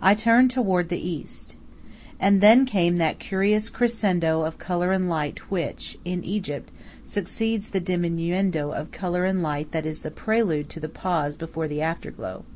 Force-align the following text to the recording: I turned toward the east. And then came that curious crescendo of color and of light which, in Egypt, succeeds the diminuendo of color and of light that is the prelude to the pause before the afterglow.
I 0.00 0.14
turned 0.14 0.50
toward 0.50 0.88
the 0.88 0.98
east. 1.06 1.56
And 2.18 2.40
then 2.40 2.64
came 2.64 2.96
that 2.96 3.18
curious 3.18 3.68
crescendo 3.68 4.44
of 4.44 4.56
color 4.58 4.92
and 4.92 5.04
of 5.04 5.10
light 5.10 5.50
which, 5.50 5.98
in 6.06 6.24
Egypt, 6.24 6.70
succeeds 7.04 7.68
the 7.68 7.78
diminuendo 7.80 8.70
of 8.70 8.92
color 8.92 9.26
and 9.26 9.40
of 9.40 9.44
light 9.44 9.72
that 9.72 9.84
is 9.84 10.00
the 10.00 10.10
prelude 10.10 10.70
to 10.70 10.80
the 10.80 10.88
pause 10.88 11.36
before 11.36 11.68
the 11.68 11.82
afterglow. 11.82 12.46